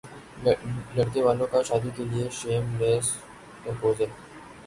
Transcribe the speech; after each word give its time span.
لڑکے 0.95 1.21
والوں 1.23 1.47
کا 1.51 1.61
شادی 1.67 1.89
کے 1.95 2.03
لیےشیم 2.11 2.65
لیس 2.79 3.07
پرپوزل 3.63 4.09